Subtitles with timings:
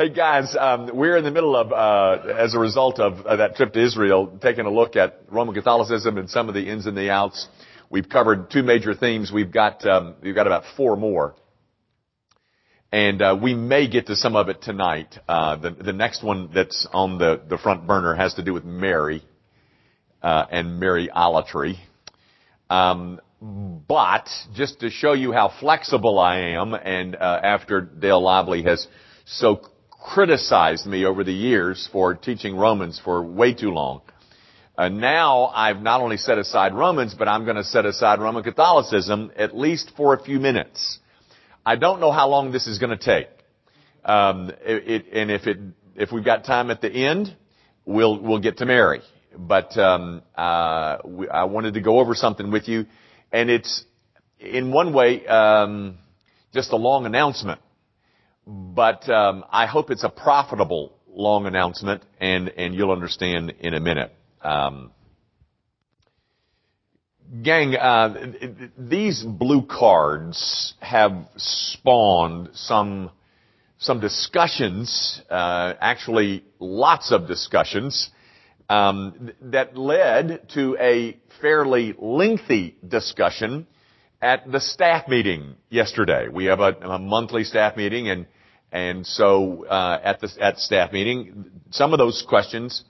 [0.00, 3.56] Hey guys, um, we're in the middle of, uh, as a result of uh, that
[3.56, 6.96] trip to Israel, taking a look at Roman Catholicism and some of the ins and
[6.96, 7.46] the outs.
[7.90, 9.30] We've covered two major themes.
[9.30, 11.34] We've got um, we've got about four more,
[12.90, 15.18] and uh, we may get to some of it tonight.
[15.28, 18.64] Uh, the the next one that's on the the front burner has to do with
[18.64, 19.22] Mary
[20.22, 21.76] uh, and Mariolatry.
[22.70, 28.62] Um, but just to show you how flexible I am, and uh, after Dale Lively
[28.62, 28.88] has
[29.26, 29.60] so
[30.00, 34.00] criticized me over the years for teaching Romans for way too long.
[34.76, 38.42] Uh, now I've not only set aside Romans, but I'm going to set aside Roman
[38.42, 40.98] Catholicism at least for a few minutes.
[41.66, 43.28] I don't know how long this is going to take.
[44.04, 45.58] Um, it, it, and if it
[45.96, 47.36] if we've got time at the end,
[47.84, 49.02] we'll we'll get to Mary.
[49.36, 52.86] But um, uh, we, I wanted to go over something with you,
[53.30, 53.84] and it's
[54.38, 55.98] in one way um,
[56.54, 57.60] just a long announcement
[58.50, 63.80] but um, I hope it's a profitable long announcement, and and you'll understand in a
[63.80, 64.12] minute.
[64.42, 64.90] Um,
[67.42, 68.32] gang, uh,
[68.76, 73.10] these blue cards have spawned some
[73.78, 78.10] some discussions, uh, actually lots of discussions.
[78.68, 83.66] Um, that led to a fairly lengthy discussion
[84.22, 86.28] at the staff meeting yesterday.
[86.28, 88.26] We have a, a monthly staff meeting, and
[88.72, 92.84] and so uh, at the at staff meeting, some of those questions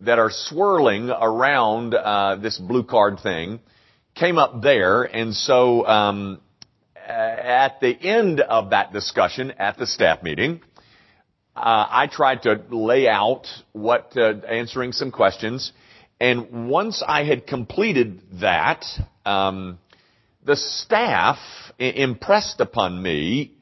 [0.00, 3.60] that are swirling around uh, this blue card thing
[4.14, 6.40] came up there, and so um,
[6.96, 10.60] at the end of that discussion at the staff meeting,
[11.56, 15.72] uh, I tried to lay out what uh, answering some questions,
[16.20, 18.84] and once I had completed that,
[19.26, 19.78] um,
[20.44, 21.38] the staff
[21.78, 23.53] impressed upon me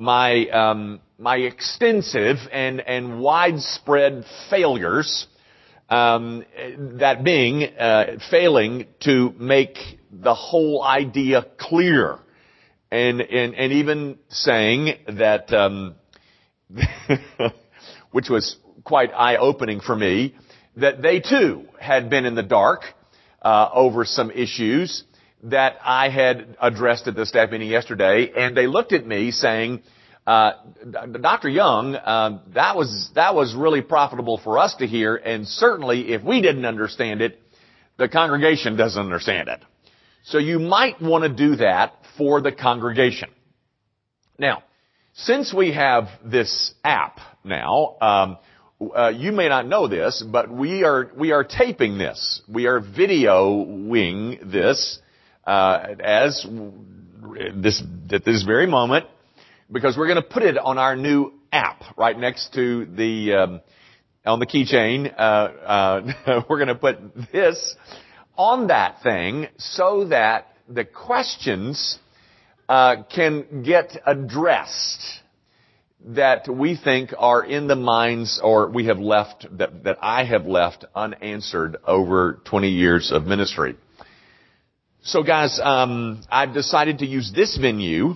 [0.00, 5.26] my um, my extensive and and widespread failures.
[5.90, 6.44] Um,
[7.00, 9.76] that being uh, failing to make
[10.12, 12.18] the whole idea clear,
[12.92, 15.96] and and and even saying that, um,
[18.12, 20.36] which was quite eye opening for me,
[20.76, 22.82] that they too had been in the dark
[23.42, 25.02] uh, over some issues
[25.42, 29.82] that I had addressed at the staff meeting yesterday, and they looked at me saying,
[30.30, 30.52] uh,
[31.20, 31.48] Dr.
[31.48, 36.22] Young, uh, that was that was really profitable for us to hear, and certainly if
[36.22, 37.40] we didn't understand it,
[37.96, 39.60] the congregation doesn't understand it.
[40.22, 43.28] So you might want to do that for the congregation.
[44.38, 44.62] Now,
[45.14, 48.38] since we have this app now, um,
[48.94, 52.40] uh, you may not know this, but we are we are taping this.
[52.48, 55.00] We are videoing this
[55.44, 56.46] uh, as
[57.56, 59.06] this at this very moment
[59.70, 63.60] because we're going to put it on our new app right next to the um,
[64.24, 65.12] on the keychain.
[65.16, 66.98] Uh, uh, we're going to put
[67.32, 67.76] this
[68.36, 71.98] on that thing so that the questions
[72.68, 75.20] uh, can get addressed
[76.02, 80.46] that we think are in the minds or we have left that, that I have
[80.46, 83.76] left unanswered over 20 years of ministry.
[85.02, 88.14] So guys, um, I've decided to use this venue,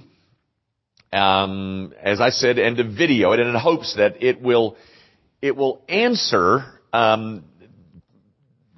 [1.14, 4.76] um, as I said, and to video it and in hopes that it will
[5.40, 7.44] it will answer um,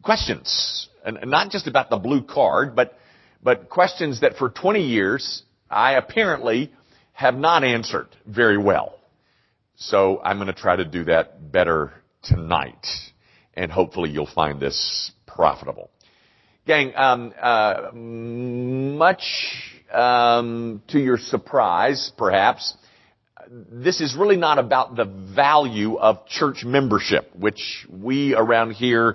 [0.03, 2.99] questions, and not just about the blue card, but
[3.43, 6.73] but questions that for 20 years I apparently
[7.13, 8.99] have not answered very well.
[9.77, 11.93] So I'm going to try to do that better
[12.23, 12.87] tonight,
[13.55, 15.91] and hopefully you'll find this profitable.
[16.67, 19.23] Gang, um, uh, much
[19.93, 22.77] um, to your surprise, perhaps,
[23.49, 29.15] this is really not about the value of church membership, which we around here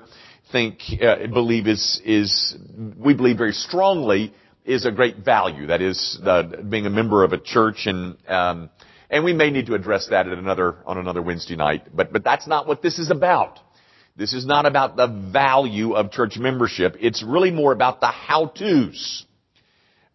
[0.54, 2.56] think, uh, believe is, is,
[2.98, 4.34] we believe very strongly
[4.64, 5.68] is a great value.
[5.68, 6.22] That is,
[6.70, 8.70] being a member of a church and, um,
[9.10, 11.94] and we may need to address that at another, on another Wednesday night.
[11.94, 13.60] But, but that's not what this is about.
[14.16, 16.98] This is not about the value of church membership.
[17.00, 19.26] It's really more about the how-tos,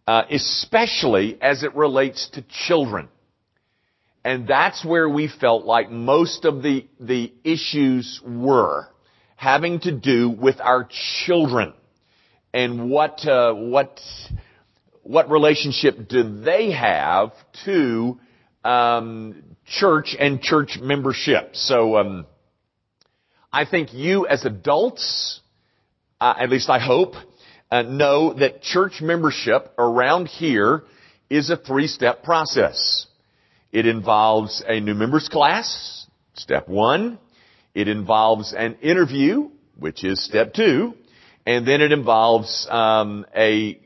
[0.05, 3.09] uh, especially as it relates to children.
[4.23, 8.87] And that's where we felt like most of the, the issues were
[9.35, 10.87] having to do with our
[11.25, 11.73] children
[12.53, 13.99] and what, uh, what,
[15.03, 17.31] what relationship do they have
[17.65, 18.19] to
[18.63, 21.55] um, church and church membership.
[21.55, 22.25] So, um,
[23.51, 25.41] I think you as adults,
[26.19, 27.15] uh, at least I hope,
[27.71, 30.83] uh, know that church membership around here
[31.29, 33.07] is a three-step process.
[33.71, 35.97] It involves a new members class
[36.37, 37.17] Step one,
[37.73, 39.49] it involves an interview,
[39.79, 40.93] which is step two,
[41.47, 43.79] and then it involves um, a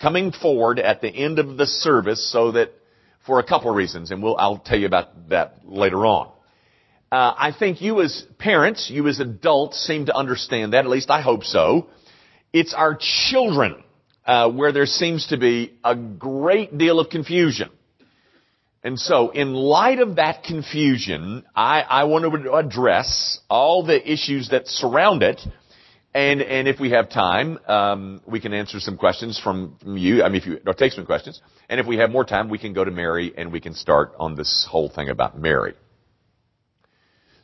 [0.00, 2.70] coming forward at the end of the service so that
[3.26, 6.30] for a couple of reasons, and we'll, I'll tell you about that later on.
[7.12, 11.10] Uh, I think you as parents, you as adults seem to understand that, at least
[11.10, 11.88] I hope so.
[12.54, 13.84] It's our children
[14.24, 17.68] uh, where there seems to be a great deal of confusion.
[18.82, 24.48] And so, in light of that confusion, I, I want to address all the issues
[24.48, 25.38] that surround it
[26.14, 30.22] and, and if we have time, um, we can answer some questions from, from you.
[30.22, 31.40] I mean, if you, or take some questions.
[31.70, 34.12] And if we have more time, we can go to Mary and we can start
[34.18, 35.74] on this whole thing about Mary.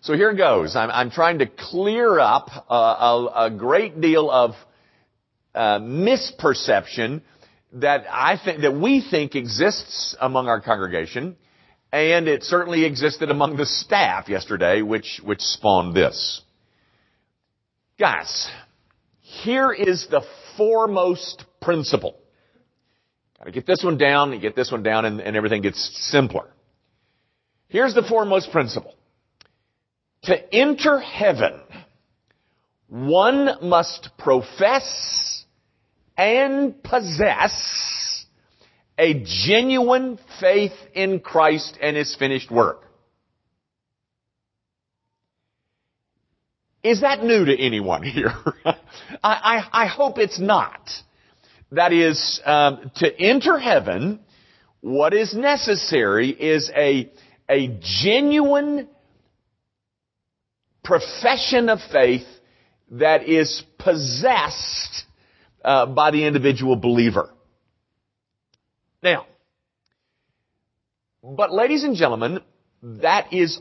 [0.08, 0.74] So here goes.
[0.74, 4.52] I'm, I'm trying to clear up a, a, a great deal of
[5.54, 7.20] uh, misperception
[7.74, 11.36] that I think that we think exists among our congregation,
[11.92, 16.40] and it certainly existed among the staff yesterday, which which spawned this.
[18.00, 18.50] Guys,
[19.20, 20.22] here is the
[20.56, 22.18] foremost principle.
[23.36, 26.46] Gotta get this one down, you get this one down, and, and everything gets simpler.
[27.68, 28.94] Here's the foremost principle.
[30.28, 31.54] To enter heaven,
[32.88, 35.46] one must profess
[36.18, 38.26] and possess
[38.98, 42.82] a genuine faith in Christ and His finished work.
[46.82, 48.34] Is that new to anyone here?
[48.66, 48.74] I,
[49.24, 50.90] I, I, hope it's not.
[51.72, 54.20] That is, um, to enter heaven,
[54.82, 57.10] what is necessary is a,
[57.48, 58.88] a genuine
[60.82, 62.26] profession of faith
[62.90, 65.04] that is possessed
[65.64, 67.30] uh, by the individual believer.
[69.02, 69.26] Now,
[71.22, 72.40] but ladies and gentlemen,
[72.82, 73.60] that is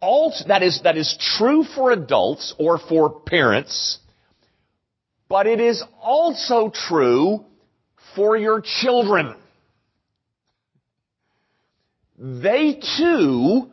[0.00, 3.98] also, that is, that is true for adults or for parents,
[5.28, 7.44] but it is also true
[8.14, 9.34] for your children.
[12.18, 13.70] They too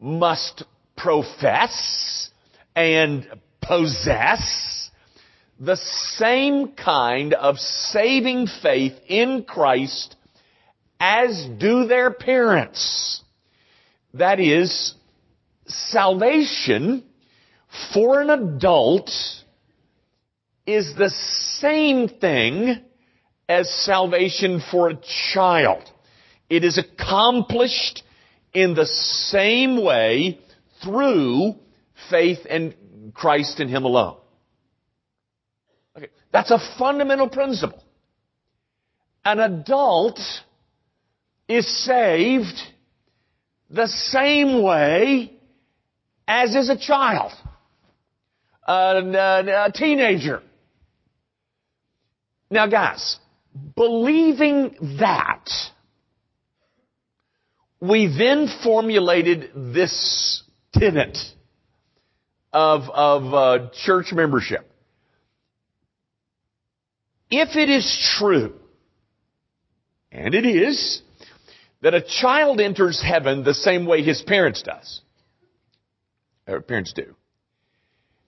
[0.00, 0.64] must
[0.96, 2.30] profess
[2.74, 3.26] and
[3.60, 4.90] possess
[5.58, 10.16] the same kind of saving faith in Christ
[10.98, 13.22] as do their parents.
[14.14, 14.94] That is,
[15.66, 17.04] salvation
[17.92, 19.10] for an adult
[20.66, 22.80] is the same thing
[23.48, 24.98] as salvation for a
[25.32, 25.82] child.
[26.48, 28.02] It is accomplished
[28.52, 30.38] in the same way
[30.82, 31.56] through
[32.10, 32.74] faith in
[33.14, 34.16] Christ and Him alone.
[35.96, 37.82] Okay, that's a fundamental principle.
[39.24, 40.18] An adult
[41.48, 42.60] is saved
[43.70, 45.32] the same way
[46.26, 47.32] as is a child,
[48.66, 50.42] a, a, a teenager.
[52.50, 53.18] Now guys,
[53.76, 55.48] believing that,
[57.80, 61.18] we then formulated this tenet
[62.52, 64.68] of, of uh, church membership.
[67.30, 68.54] If it is true,
[70.10, 71.00] and it is,
[71.80, 75.00] that a child enters heaven the same way his parents does,
[76.46, 77.14] or parents do,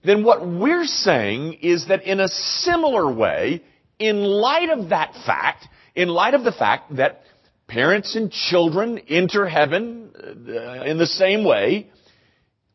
[0.04, 3.62] then what we're saying is that in a similar way,
[3.98, 7.22] in light of that fact, in light of the fact that
[7.66, 11.88] parents and children enter heaven uh, in the same way,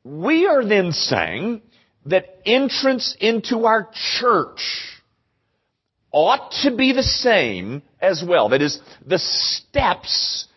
[0.10, 1.62] we are then saying
[2.06, 3.90] that entrance into our
[4.20, 4.62] church
[6.12, 8.50] ought to be the same as well.
[8.50, 10.48] That is, the steps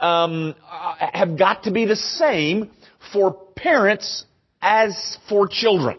[0.00, 2.70] um, uh, have got to be the same
[3.12, 4.24] for parents
[4.62, 5.98] as for children.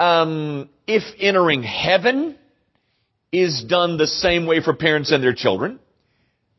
[0.00, 2.38] Um, if entering heaven
[3.30, 5.80] is done the same way for parents and their children,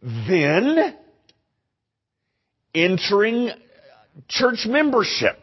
[0.03, 0.95] then
[2.75, 3.51] entering
[4.27, 5.38] church membership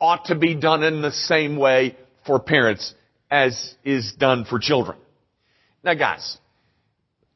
[0.00, 1.96] ought to be done in the same way
[2.26, 2.94] for parents
[3.30, 4.98] as is done for children.
[5.82, 6.38] Now guys,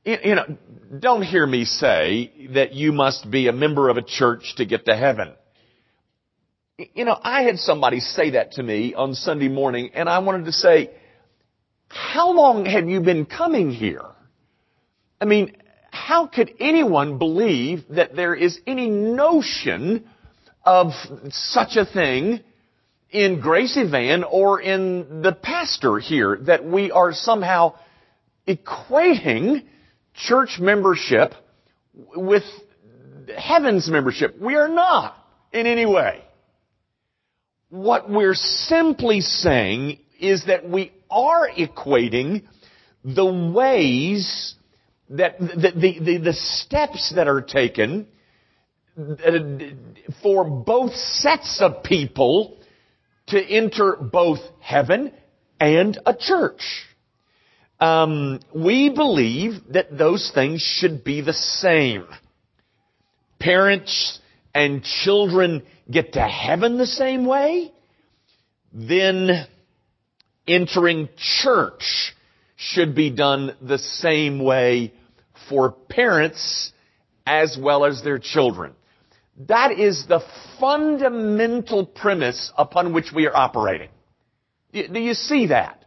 [0.04, 0.56] you know,
[0.98, 4.84] don't hear me say that you must be a member of a church to get
[4.86, 5.32] to heaven.
[6.76, 10.46] You know, I had somebody say that to me on Sunday morning and I wanted
[10.46, 10.90] to say,
[11.88, 14.04] how long have you been coming here?
[15.20, 15.56] I mean,
[15.90, 20.08] how could anyone believe that there is any notion
[20.64, 20.92] of
[21.30, 22.40] such a thing
[23.11, 27.75] in Gracie Van or in the pastor here that we are somehow
[28.49, 29.64] equating
[30.14, 31.33] church membership
[32.16, 32.42] with
[33.37, 34.40] heaven's membership.
[34.40, 35.16] We are not
[35.52, 36.25] in any way.
[37.68, 42.44] What we're simply saying is that we are equating
[43.04, 44.54] the ways
[45.11, 48.06] that the, the, the, the steps that are taken
[50.22, 52.58] for both sets of people
[53.28, 55.12] to enter both heaven
[55.58, 56.62] and a church.
[57.80, 62.06] Um, we believe that those things should be the same.
[63.40, 64.20] Parents
[64.54, 67.72] and children get to heaven the same way,
[68.72, 69.46] then
[70.46, 72.14] entering church
[72.56, 74.94] should be done the same way
[75.48, 76.72] for parents
[77.26, 78.74] as well as their children.
[79.49, 80.21] That is the
[80.61, 83.88] fundamental premise upon which we are operating.
[84.73, 85.85] Do you see that?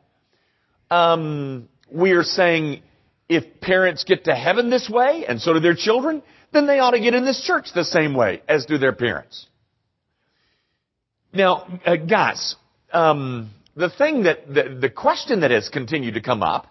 [0.90, 2.82] Um, we are saying
[3.30, 6.24] if parents get to heaven this way, and so do their children,
[6.54, 9.48] then they ought to get in this church the same way as do their parents.
[11.34, 12.56] Now, uh, guys,
[12.92, 16.68] um, the thing that the, the question that has continued to come up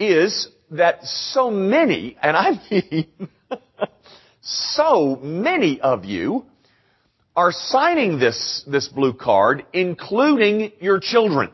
[0.00, 3.08] is that so many, and I mean
[4.42, 6.44] so many of you,
[7.34, 11.50] are signing this, this blue card, including your children.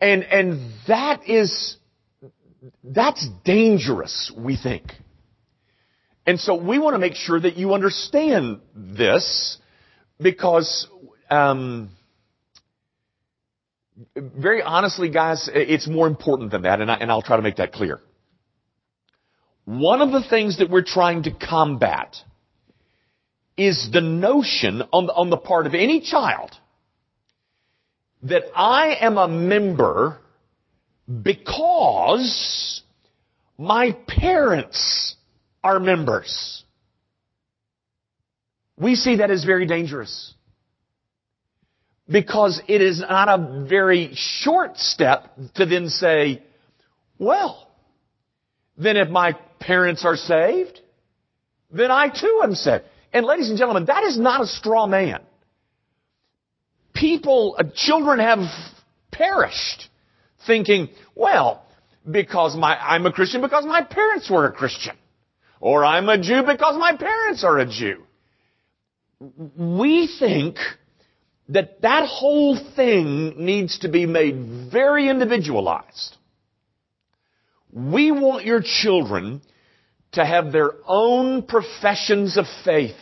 [0.00, 1.76] And, and that is,
[2.84, 4.92] that's dangerous, we think.
[6.26, 9.56] And so we want to make sure that you understand this
[10.20, 10.86] because,
[11.30, 11.90] um,
[14.14, 17.56] very honestly, guys, it's more important than that, and, I, and I'll try to make
[17.56, 18.00] that clear.
[19.66, 22.16] One of the things that we're trying to combat
[23.56, 26.52] is the notion on the, on the part of any child
[28.22, 30.18] that I am a member
[31.22, 32.82] because
[33.58, 35.16] my parents
[35.64, 36.62] are members.
[38.76, 40.34] We see that as very dangerous.
[42.08, 46.44] Because it is not a very short step to then say,
[47.18, 47.68] well,
[48.78, 50.80] then if my parents are saved,
[51.70, 52.84] then I too am saved.
[53.12, 55.20] And ladies and gentlemen, that is not a straw man.
[56.94, 58.40] People, uh, children have
[59.10, 59.88] perished
[60.46, 61.64] thinking, well,
[62.08, 64.96] because my, I'm a Christian because my parents were a Christian.
[65.60, 68.02] Or I'm a Jew because my parents are a Jew.
[69.56, 70.58] We think
[71.48, 76.16] that that whole thing needs to be made very individualized.
[77.76, 79.42] We want your children
[80.12, 82.96] to have their own professions of faith.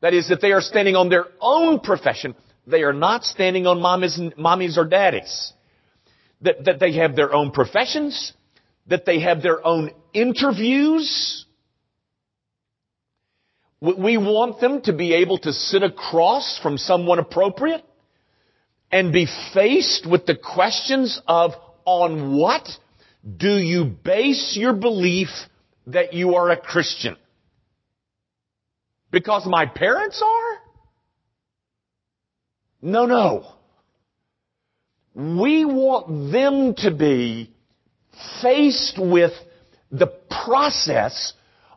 [0.00, 2.34] That is, that they are standing on their own profession.
[2.66, 5.52] They are not standing on mommies, mommy's or daddies.
[6.40, 8.32] That, that they have their own professions,
[8.88, 11.46] that they have their own interviews.
[13.80, 17.84] We want them to be able to sit across from someone appropriate
[18.90, 21.52] and be faced with the questions of
[21.84, 22.66] on what
[23.24, 25.28] do you base your belief
[25.86, 27.16] that you are a Christian?
[29.10, 30.58] Because my parents are?
[32.82, 33.46] No, no.
[35.14, 37.50] We want them to be
[38.42, 39.32] faced with
[39.90, 40.08] the
[40.44, 41.32] process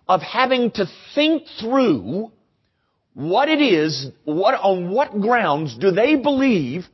[0.08, 2.32] of having to think through
[3.14, 6.86] what it is, what, on what grounds do they believe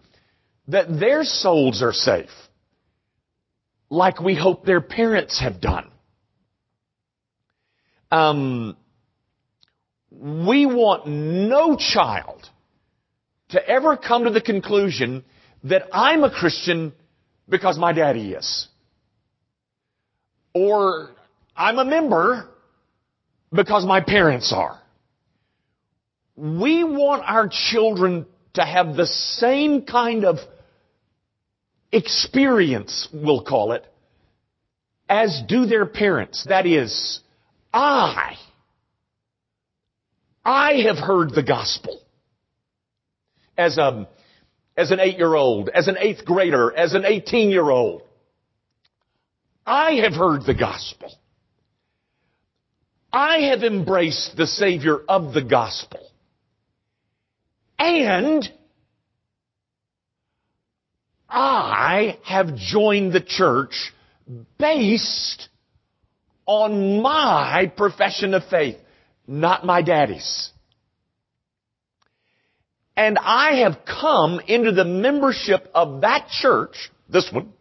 [0.67, 2.29] that their souls are safe?
[3.93, 5.91] Like we hope their parents have done.
[8.11, 8.75] Um,
[10.11, 12.49] we want no child
[13.49, 15.23] to ever come to the conclusion
[15.65, 16.93] that I'm a Christian
[17.47, 18.67] because my daddy is.
[20.55, 21.11] Or
[21.55, 22.49] I'm a member
[23.51, 24.81] because my parents are.
[26.35, 30.37] We want our children to have the same kind of
[31.93, 33.85] experience, we'll call it,
[35.07, 36.45] as do their parents.
[36.49, 37.21] That is,
[37.73, 38.35] I,
[40.43, 42.01] I have heard the gospel.
[43.55, 44.09] As a,
[44.75, 48.01] as an eight-year-old, as an eighth grader, as an eighteen-year-old.
[49.65, 51.13] I have heard the gospel.
[53.11, 55.99] I have embraced the Savior of the gospel.
[57.77, 58.51] And
[61.33, 63.91] I have joined the church
[64.59, 65.49] based
[66.45, 68.77] on my profession of faith,
[69.27, 70.51] not my daddy's.
[72.95, 77.51] And I have come into the membership of that church, this one,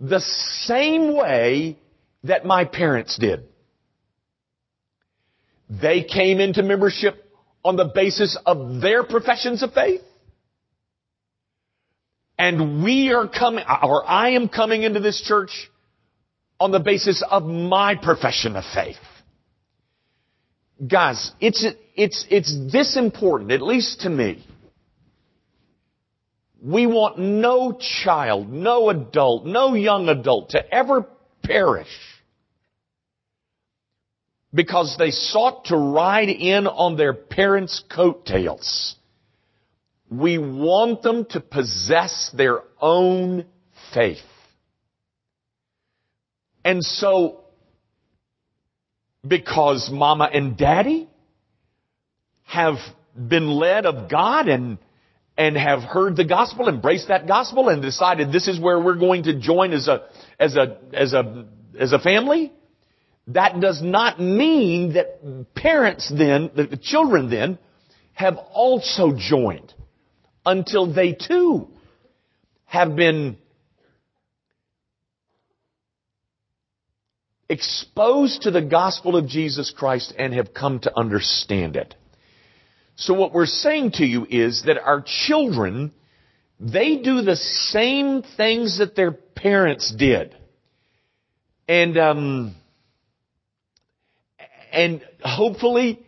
[0.00, 1.78] the same way
[2.24, 3.44] that my parents did.
[5.70, 7.32] They came into membership
[7.64, 10.02] on the basis of their professions of faith.
[12.44, 15.70] And we are coming, or I am coming into this church
[16.60, 18.98] on the basis of my profession of faith.
[20.86, 21.64] Guys, it's,
[21.96, 24.46] it's, it's this important, at least to me.
[26.62, 31.06] We want no child, no adult, no young adult to ever
[31.42, 31.88] perish
[34.52, 38.96] because they sought to ride in on their parents' coattails.
[40.18, 43.46] We want them to possess their own
[43.92, 44.18] faith.
[46.64, 47.44] And so,
[49.26, 51.08] because mama and daddy
[52.44, 52.76] have
[53.16, 54.78] been led of God and
[55.36, 59.24] and have heard the gospel, embraced that gospel, and decided this is where we're going
[59.24, 60.06] to join as a
[60.38, 61.46] as a as a
[61.78, 62.52] as a family,
[63.28, 67.58] that does not mean that parents then, that the children then,
[68.12, 69.74] have also joined
[70.44, 71.68] until they too
[72.64, 73.36] have been
[77.48, 81.94] exposed to the gospel of Jesus Christ and have come to understand it.
[82.96, 85.92] So what we're saying to you is that our children,
[86.60, 90.34] they do the same things that their parents did.
[91.68, 92.54] And, um,
[94.72, 96.04] and hopefully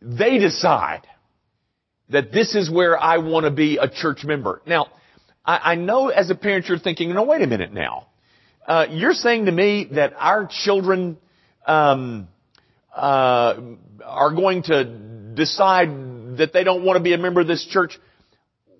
[0.00, 1.06] they decide
[2.10, 4.62] that this is where I want to be a church member.
[4.66, 4.88] Now,
[5.44, 8.08] I, I know as a parent you're thinking, no, wait a minute now.
[8.66, 11.16] Uh, you're saying to me that our children
[11.66, 12.28] um,
[12.94, 13.54] uh,
[14.04, 14.84] are going to
[15.34, 15.88] decide
[16.38, 17.98] that they don't want to be a member of this church.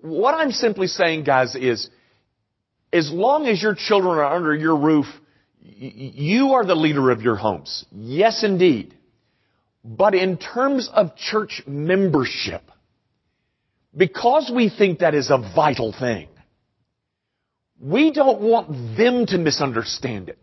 [0.02, 1.88] What I'm simply saying, guys, is
[2.92, 5.06] as long as your children are under your roof,
[5.60, 7.84] you are the leader of your homes.
[7.92, 8.94] Yes, indeed.
[9.84, 12.62] But in terms of church membership,
[13.98, 16.28] because we think that is a vital thing,
[17.80, 20.38] we don't want them to misunderstand it.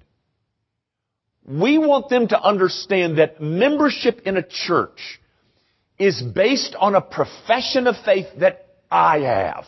[1.47, 5.19] We want them to understand that membership in a church
[5.97, 9.65] is based on a profession of faith that I have,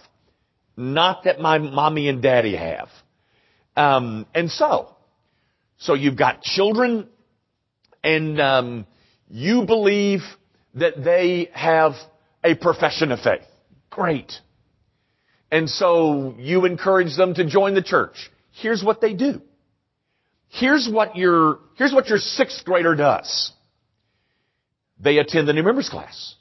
[0.76, 2.89] not that my mommy and daddy have.
[3.76, 4.95] Um, and so,
[5.78, 7.08] so you've got children,
[8.04, 8.86] and um,
[9.30, 10.21] you believe
[10.73, 11.93] that they have
[12.43, 13.46] a profession of faith.
[13.97, 14.31] Great.
[15.51, 18.29] And so you encourage them to join the church.
[18.51, 19.41] Here's what they do.
[20.49, 23.51] Here's what your, here's what your sixth grader does.
[24.99, 26.36] They attend the new members class.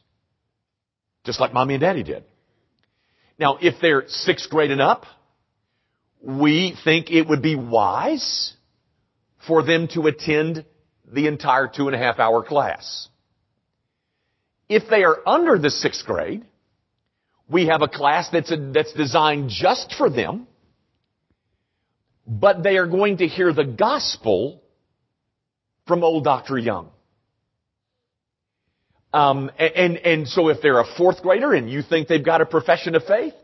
[1.25, 2.25] Just like mommy and daddy did.
[3.39, 5.07] Now, if they're sixth grade and up,
[6.21, 8.53] we think it would be wise
[9.47, 10.67] for them to attend
[11.11, 13.09] the entire two and a half hour class.
[14.69, 16.45] If they are under the sixth grade,
[17.49, 20.47] we have a class that's, a, that's designed just for them,
[22.27, 24.63] but they are going to hear the gospel
[25.87, 26.59] from old Dr.
[26.59, 26.91] Young.
[29.13, 32.47] Um, and, and so if they're a fourth grader and you think they've got a
[32.47, 33.35] profession of faith,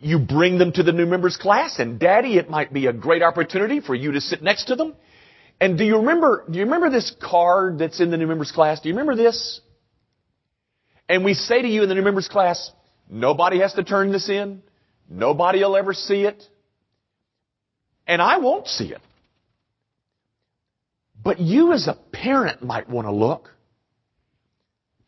[0.00, 3.22] you bring them to the new members class and daddy, it might be a great
[3.22, 4.94] opportunity for you to sit next to them.
[5.60, 8.80] And do you remember, do you remember this card that's in the new members class?
[8.80, 9.60] Do you remember this?
[11.10, 12.70] And we say to you in the new members class,
[13.10, 14.62] nobody has to turn this in.
[15.08, 16.40] Nobody will ever see it.
[18.06, 19.00] And I won't see it.
[21.20, 23.50] But you as a parent might want to look.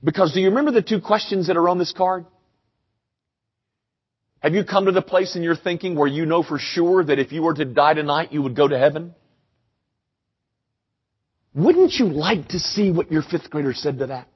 [0.03, 2.27] Because do you remember the two questions that are on this card?
[4.41, 7.21] Have you come to the place in your thinking where you know for sure that
[7.21, 9.15] if you were to die tonight, you would go to heaven?
[11.55, 14.27] Wouldn't you like to see what your fifth grader said to that?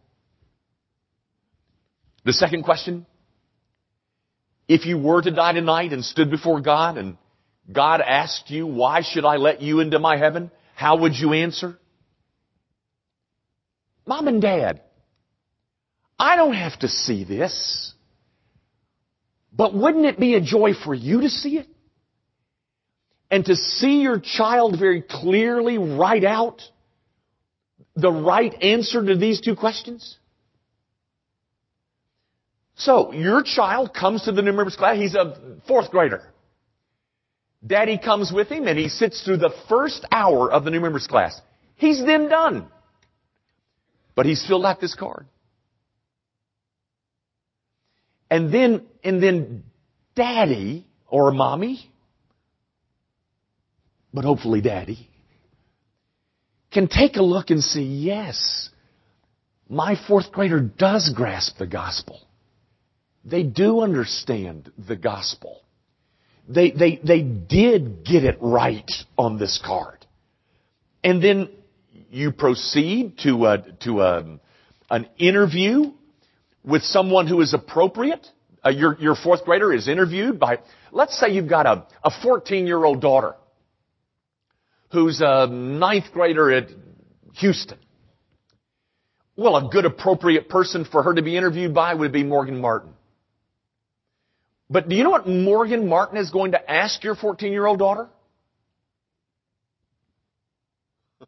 [2.27, 3.07] The second question,
[4.67, 7.17] if you were to die tonight and stood before God and
[7.73, 10.51] God asked you, why should I let you into my heaven?
[10.75, 11.79] How would you answer?
[14.05, 14.83] Mom and dad,
[16.19, 17.95] I don't have to see this.
[19.53, 21.69] But wouldn't it be a joy for you to see it?
[23.31, 26.61] And to see your child very clearly write out
[27.95, 30.19] the right answer to these two questions?
[32.77, 36.23] So, your child comes to the new members class, he's a fourth grader.
[37.67, 41.07] Daddy comes with him and he sits through the first hour of the new members
[41.07, 41.41] class.
[41.77, 42.69] He's then done.
[44.15, 45.27] But he's filled out this card.
[48.31, 49.65] And then, and then
[50.15, 51.91] daddy or mommy,
[54.13, 55.09] but hopefully daddy,
[56.73, 58.69] can take a look and see, yes,
[59.69, 62.26] my fourth grader does grasp the gospel.
[63.27, 65.61] They do understand the gospel.
[66.49, 70.07] They, they, they did get it right on this card.
[71.03, 71.49] And then
[72.09, 74.39] you proceed to a, to a,
[74.91, 75.93] an interview
[76.65, 78.25] with someone who is appropriate.
[78.65, 80.61] Uh, your, your fourth grader is interviewed by,
[80.93, 83.35] let's say you've got a, a 14 year old daughter
[84.93, 86.69] who's a ninth grader at
[87.35, 87.79] Houston.
[89.37, 92.96] Well, a good appropriate person for her to be interviewed by would be Morgan Martin.
[94.69, 97.79] But do you know what Morgan Martin is going to ask your 14 year old
[97.79, 98.09] daughter?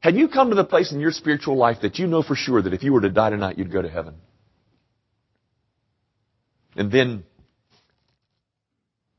[0.00, 2.62] Have you come to the place in your spiritual life that you know for sure
[2.62, 4.14] that if you were to die tonight, you'd go to heaven?
[6.76, 7.24] And then,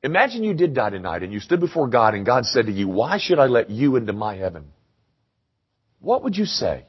[0.04, 2.88] imagine you did die tonight and you stood before God and God said to you,
[2.88, 4.72] why should I let you into my heaven?
[6.00, 6.86] What would you say?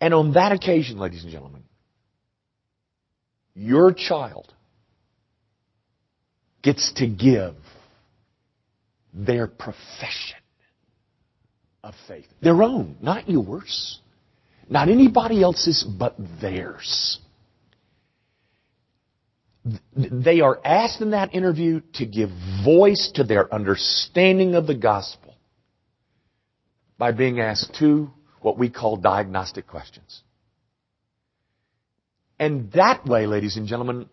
[0.00, 1.62] And on that occasion, ladies and gentlemen,
[3.54, 4.52] your child
[6.62, 7.54] gets to give
[9.12, 10.38] their profession
[11.82, 12.26] of faith.
[12.42, 14.00] Their own, not yours.
[14.68, 17.18] Not anybody else's, but theirs.
[19.94, 22.30] They are asked in that interview to give
[22.64, 25.36] voice to their understanding of the gospel
[26.98, 28.10] by being asked two
[28.44, 30.20] what we call diagnostic questions.
[32.38, 34.06] And that way, ladies and gentlemen,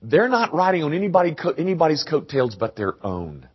[0.00, 3.48] they're not riding on anybody, anybody's coattails but their own.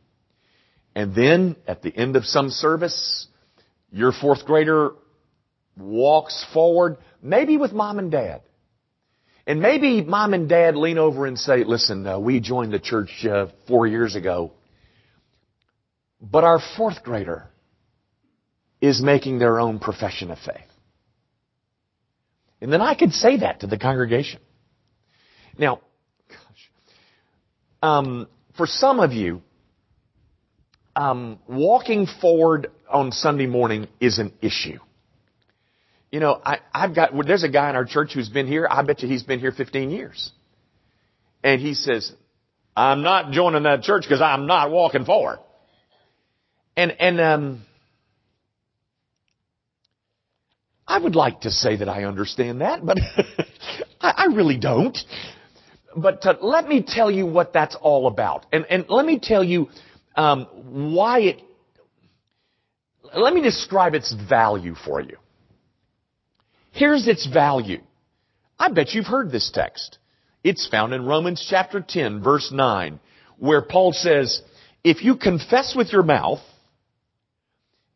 [0.93, 3.27] And then, at the end of some service,
[3.93, 4.91] your fourth grader
[5.77, 8.41] walks forward, maybe with mom and dad.
[9.47, 13.25] And maybe mom and dad lean over and say, listen, uh, we joined the church
[13.25, 14.51] uh, four years ago.
[16.19, 17.47] But our fourth grader
[18.83, 20.69] is making their own profession of faith.
[22.59, 24.41] And then I could say that to the congregation.
[25.57, 25.79] Now,
[26.27, 26.71] gosh,
[27.81, 29.41] um, for some of you,
[30.97, 34.79] um, walking forward on Sunday morning is an issue.
[36.11, 38.67] You know, I, I've got, well, there's a guy in our church who's been here,
[38.69, 40.29] I bet you he's been here 15 years.
[41.41, 42.11] And he says,
[42.75, 45.39] I'm not joining that church because I'm not walking forward.
[46.75, 47.65] And, and, um,
[50.93, 52.99] I would like to say that I understand that, but
[53.99, 54.95] I, really don't.
[55.97, 58.45] But uh, let me tell you what that's all about.
[58.53, 59.69] And, and let me tell you
[60.15, 60.45] um,
[60.93, 61.41] why it.
[63.15, 65.17] Let me describe its value for you.
[66.69, 67.81] Here's its value.
[68.59, 69.97] I bet you've heard this text.
[70.43, 72.99] It's found in Romans chapter 10, verse 9,
[73.39, 74.43] where Paul says,
[74.83, 76.41] If you confess with your mouth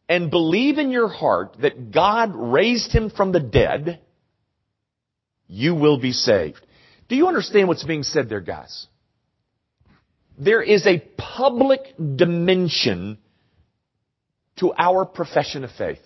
[0.10, 4.00] and believe in your heart that God raised him from the dead,
[5.48, 6.66] you will be saved.
[7.10, 8.88] Do you understand what's being said there, guys?
[10.38, 13.18] There is a public dimension
[14.58, 16.02] to our profession of faith.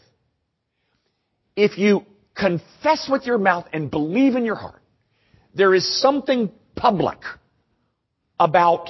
[1.56, 4.82] If you confess with your mouth and believe in your heart,
[5.54, 7.20] there is something public
[8.40, 8.90] about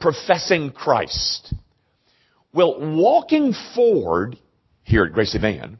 [0.00, 1.52] professing Christ.
[2.56, 4.38] Well, walking forward
[4.82, 5.78] here at Gracie Van,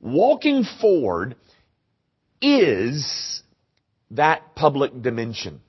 [0.00, 1.36] walking forward
[2.42, 3.44] is
[4.10, 5.60] that public dimension.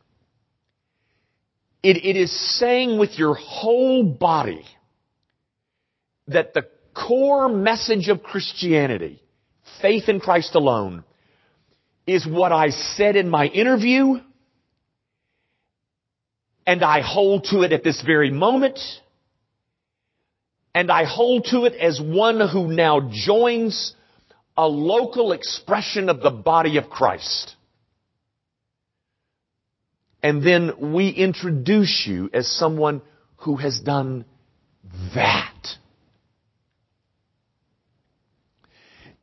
[1.84, 4.65] It, it is saying with your whole body
[6.27, 9.21] that the core message of Christianity,
[9.80, 11.04] faith in Christ alone,
[12.08, 14.15] is what I said in my interview,
[16.65, 18.80] and I hold to it at this very moment,
[20.74, 23.96] and I hold to it as one who now joins
[24.58, 27.56] a local expression of the body of Christ.
[30.24, 33.02] And then we introduce you as someone
[33.38, 34.26] who has done
[35.16, 35.48] that.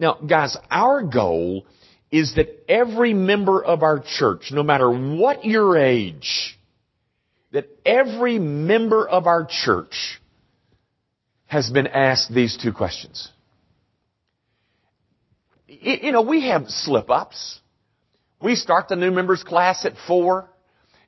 [0.01, 1.67] Now, guys, our goal
[2.11, 6.59] is that every member of our church, no matter what your age,
[7.53, 10.18] that every member of our church
[11.49, 13.31] has been asked these two questions.
[15.67, 17.61] You know, we have slip ups.
[18.41, 20.49] We start the new members class at four,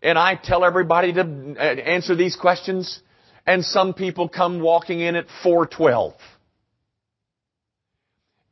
[0.02, 3.00] and I tell everybody to uh, answer these questions,
[3.46, 6.14] and some people come walking in at 412.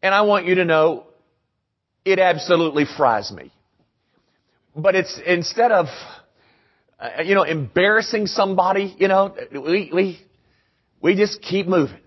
[0.02, 1.06] And I want you to know,
[2.04, 3.50] it absolutely fries me.
[4.76, 5.86] But it's, instead of
[7.00, 10.20] uh, you know, embarrassing somebody, you know, we, we,
[11.00, 12.00] we just keep moving.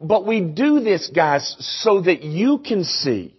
[0.00, 3.36] But we do this, guys, so that you can see,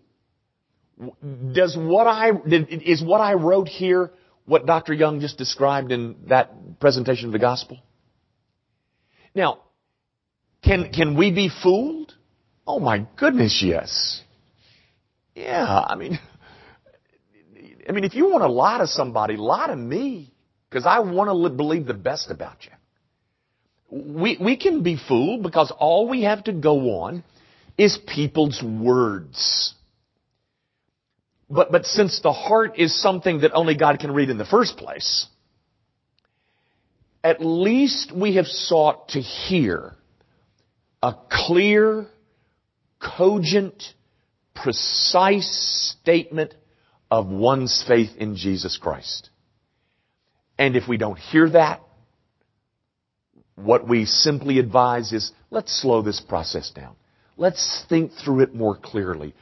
[1.54, 4.12] does what I, is what I wrote here
[4.46, 4.94] what Dr.
[4.94, 7.80] Young just described in that presentation of the gospel?
[9.34, 9.60] Now,
[10.64, 12.14] can, can we be fooled?
[12.68, 14.22] Oh my goodness, yes.
[15.36, 16.20] Yeah, I mean,
[17.88, 20.34] I mean, if you want to lie to somebody, lie to me.
[20.70, 22.72] Because I want to believe the best about you.
[23.92, 27.24] We, we can be fooled because all we have to go on
[27.78, 29.74] is people's words.
[31.50, 34.78] But, but since the heart is something that only God can read in the first
[34.78, 35.26] place,
[37.24, 39.96] at least we have sought to hear
[41.02, 42.08] a clear,
[43.00, 43.84] cogent,
[44.54, 46.54] precise statement
[47.10, 49.30] of one's faith in Jesus Christ.
[50.58, 51.82] And if we don't hear that,
[53.60, 56.96] what we simply advise is let's slow this process down.
[57.38, 59.34] Let's think through it more clearly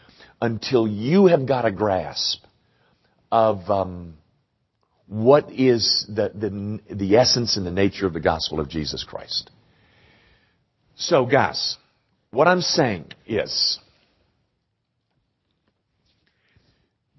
[0.41, 2.43] until you have got a grasp
[3.32, 4.13] of um,
[5.08, 9.49] what is the, the, the essence and the nature of the gospel of Jesus Christ.
[10.95, 11.77] So, guys,
[12.32, 13.80] what I'm saying is,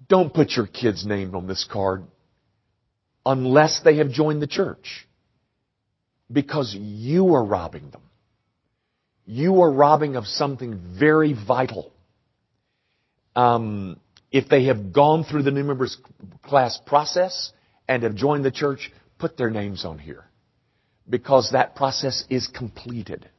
[0.07, 2.03] don't put your kid's name on this card
[3.25, 5.07] unless they have joined the church.
[6.31, 8.01] Because you are robbing them.
[9.25, 11.91] You are robbing of something very vital
[13.35, 13.99] um,
[14.31, 15.97] if they have gone through the new members
[16.43, 17.51] class process
[17.87, 20.25] and have joined the church, put their names on here
[21.09, 23.29] because that process is completed.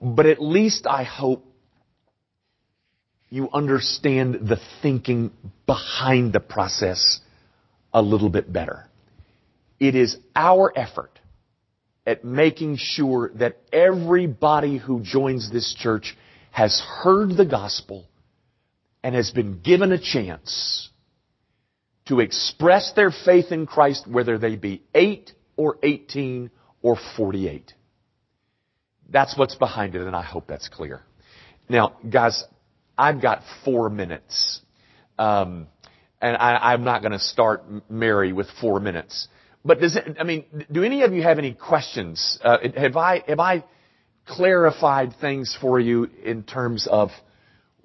[0.00, 1.46] But at least I hope
[3.30, 5.30] you understand the thinking
[5.66, 7.20] behind the process
[7.92, 8.86] a little bit better.
[9.80, 11.18] It is our effort
[12.06, 16.16] at making sure that everybody who joins this church
[16.50, 18.06] has heard the gospel
[19.02, 20.90] and has been given a chance
[22.06, 26.50] to express their faith in Christ, whether they be 8 or 18
[26.82, 27.72] or 48.
[29.10, 31.02] That's what's behind it, and I hope that's clear.
[31.68, 32.44] Now, guys,
[32.96, 34.60] I've got four minutes.
[35.18, 35.68] Um,
[36.20, 39.28] and I, am not going to start Mary with four minutes.
[39.64, 42.38] But does it, I mean, do any of you have any questions?
[42.42, 43.64] Uh, have I, have I
[44.26, 47.10] clarified things for you in terms of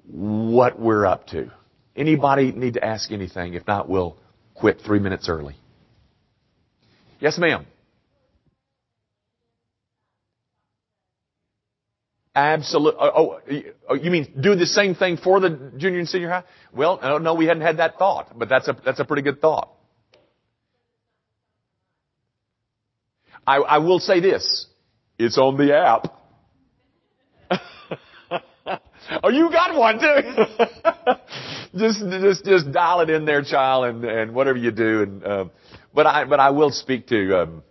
[0.06, 1.52] what we're up to.
[1.96, 3.54] Anybody need to ask anything?
[3.54, 4.18] If not, we'll
[4.56, 5.56] quit three minutes early.
[7.20, 7.66] Yes, ma'am.
[12.36, 13.00] Absolutely.
[13.02, 13.40] Oh,
[13.90, 16.44] oh, you mean do the same thing for the junior and senior high?
[16.74, 19.70] Well, no, we hadn't had that thought, but that's a that's a pretty good thought.
[23.50, 24.68] I, I will say this:
[25.18, 26.14] it's on the app.
[29.24, 30.20] Oh, you got one too.
[31.80, 35.02] just, just, just dial it in there, child, and, and whatever you do.
[35.02, 35.52] And, um,
[35.96, 37.64] but I, but I will speak to, um,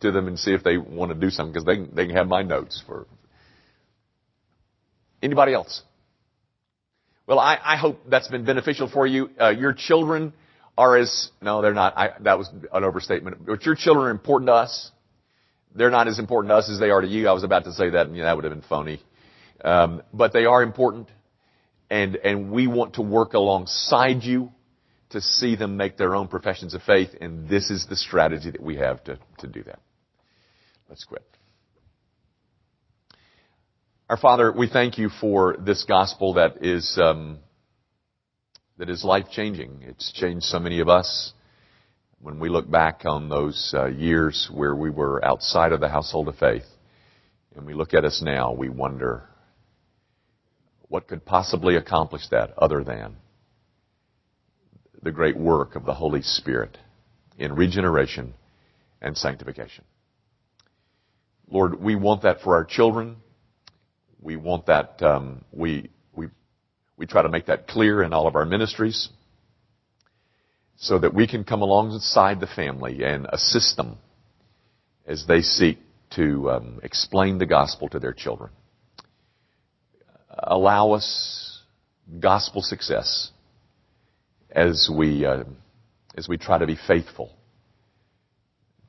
[0.00, 2.28] to them and see if they want to do something because they, they can have
[2.28, 3.08] my notes for.
[5.20, 5.82] Anybody else?
[7.26, 9.30] Well, I, I hope that's been beneficial for you.
[9.40, 10.32] Uh, your children
[10.78, 11.96] are as, no, they're not.
[11.96, 13.46] I, that was an overstatement.
[13.46, 14.92] But your children are important to us.
[15.74, 17.28] They're not as important to us as they are to you.
[17.28, 19.02] I was about to say that, and yeah, that would have been phony.
[19.64, 21.08] Um, but they are important,
[21.90, 24.52] and and we want to work alongside you
[25.10, 28.62] to see them make their own professions of faith, and this is the strategy that
[28.62, 29.80] we have to to do that.
[30.88, 31.24] Let's quit.
[34.08, 37.38] Our Father, we thank you for this gospel that is um,
[38.76, 39.82] that is life changing.
[39.82, 41.32] It's changed so many of us.
[42.24, 46.26] When we look back on those uh, years where we were outside of the household
[46.28, 46.64] of faith,
[47.54, 49.24] and we look at us now, we wonder
[50.88, 53.16] what could possibly accomplish that other than
[55.02, 56.78] the great work of the Holy Spirit
[57.36, 58.32] in regeneration
[59.02, 59.84] and sanctification?
[61.50, 63.16] Lord, we want that for our children.
[64.22, 66.28] We want that, um, we, we,
[66.96, 69.10] we try to make that clear in all of our ministries
[70.76, 73.96] so that we can come alongside the family and assist them
[75.06, 75.78] as they seek
[76.16, 78.50] to um, explain the gospel to their children
[80.38, 81.62] allow us
[82.20, 83.30] gospel success
[84.50, 85.44] as we uh,
[86.16, 87.32] as we try to be faithful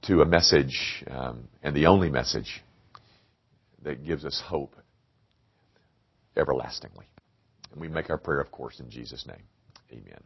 [0.04, 2.64] to a message um, and the only message
[3.84, 4.76] that gives us hope
[6.38, 7.06] everlastingly.
[7.72, 9.44] And we make our prayer, of course, in Jesus' name.
[9.92, 10.22] Amen.